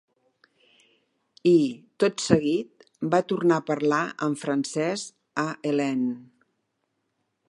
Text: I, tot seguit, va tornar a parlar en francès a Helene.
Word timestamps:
I, 1.49 1.57
tot 2.03 2.23
seguit, 2.27 2.87
va 3.15 3.21
tornar 3.33 3.59
a 3.61 3.65
parlar 3.69 4.01
en 4.29 4.39
francès 4.45 5.07
a 5.45 5.45
Helene. 5.69 6.15